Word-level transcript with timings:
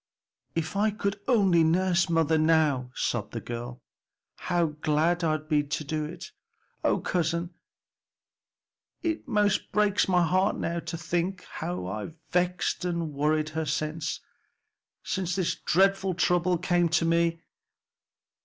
"If 0.55 0.75
I 0.75 0.89
could 0.89 1.19
only 1.27 1.63
nurse 1.63 2.09
mother 2.09 2.39
now," 2.39 2.89
sobbed 2.95 3.33
the 3.33 3.39
girl, 3.39 3.83
"how 4.49 4.65
glad 4.81 5.23
I'd 5.23 5.47
be 5.47 5.61
to 5.61 5.83
do 5.83 6.05
it. 6.05 6.31
O 6.83 6.97
cousin, 6.99 7.51
it 9.03 9.27
most 9.27 9.71
breaks 9.71 10.07
my 10.07 10.23
heart 10.25 10.57
now 10.57 10.79
to 10.79 10.97
think 10.97 11.43
how 11.43 11.85
I've 11.85 12.15
vexed 12.31 12.83
and 12.83 13.13
worried 13.13 13.49
her 13.49 13.67
since 13.67 14.19
since 15.03 15.35
this 15.35 15.53
dreadful 15.53 16.15
trouble 16.15 16.57
came 16.57 16.89
to 16.89 17.05
me. 17.05 17.41